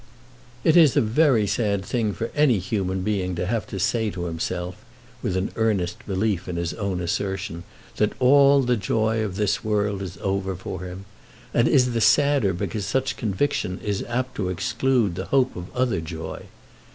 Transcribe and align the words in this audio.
It 0.63 0.75
is 0.75 0.97
a 0.97 0.99
very 0.99 1.45
sad 1.45 1.85
thing 1.85 2.11
for 2.13 2.31
any 2.35 2.57
human 2.57 3.03
being 3.03 3.35
to 3.35 3.45
have 3.45 3.67
to 3.67 3.77
say 3.79 4.09
to 4.09 4.25
himself, 4.25 4.77
with 5.21 5.37
an 5.37 5.51
earnest 5.55 6.07
belief 6.07 6.47
in 6.49 6.55
his 6.55 6.73
own 6.73 7.01
assertion, 7.01 7.63
that 7.97 8.19
all 8.19 8.63
the 8.63 8.75
joy 8.75 9.23
of 9.23 9.35
this 9.35 9.63
world 9.63 10.01
is 10.01 10.17
over 10.23 10.55
for 10.55 10.79
him; 10.79 11.05
and 11.53 11.67
is 11.67 11.93
the 11.93 12.01
sadder 12.01 12.51
because 12.51 12.87
such 12.87 13.15
conviction 13.15 13.79
is 13.83 14.03
apt 14.07 14.33
to 14.37 14.49
exclude 14.49 15.13
the 15.13 15.25
hope 15.25 15.55
of 15.55 15.69
other 15.75 16.01
joy. 16.01 16.45